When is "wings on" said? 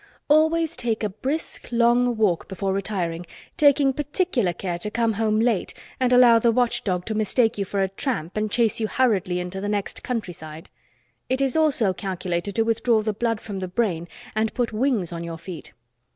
14.73-15.23